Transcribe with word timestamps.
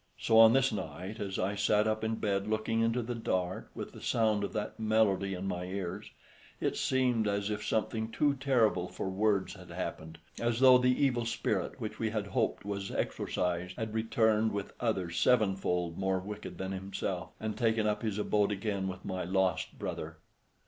So 0.17 0.39
on 0.39 0.53
this 0.53 0.71
night, 0.71 1.19
as 1.19 1.37
I 1.37 1.53
sat 1.53 1.87
up 1.87 2.03
in 2.03 2.15
bed 2.15 2.47
looking 2.47 2.81
into 2.81 3.03
the 3.03 3.13
dark, 3.13 3.69
with 3.75 3.91
the 3.91 4.01
sound 4.01 4.43
of 4.43 4.51
that 4.53 4.79
melody 4.79 5.35
in 5.35 5.47
my 5.47 5.65
ears, 5.65 6.09
it 6.59 6.75
seemed 6.75 7.27
as 7.27 7.51
if 7.51 7.63
something 7.63 8.09
too 8.11 8.33
terrible 8.33 8.87
for 8.87 9.11
words 9.11 9.53
had 9.53 9.69
happened; 9.69 10.17
as 10.39 10.59
though 10.59 10.79
the 10.79 10.89
evil 10.89 11.25
spirit, 11.27 11.79
which 11.79 11.99
we 11.99 12.09
had 12.09 12.25
hoped 12.25 12.65
was 12.65 12.89
exorcised, 12.89 13.75
had 13.77 13.93
returned 13.93 14.53
with 14.53 14.73
others 14.79 15.19
sevenfold 15.19 15.99
more 15.99 16.17
wicked 16.17 16.57
than 16.57 16.71
himself, 16.71 17.33
and 17.39 17.55
taken 17.55 17.85
up 17.85 18.01
his 18.01 18.17
abode 18.17 18.51
again 18.51 18.87
with 18.87 19.05
my 19.05 19.23
lost 19.23 19.77
brother. 19.77 20.17